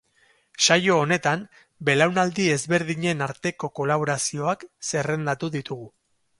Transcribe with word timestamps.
Saio 0.67 0.95
honetan, 1.01 1.43
belaunaldi 1.89 2.47
ezberdinen 2.55 3.23
arteko 3.29 3.71
kolaborazioak 3.81 4.69
zerrendatu 4.93 5.55
ditugu. 5.61 5.91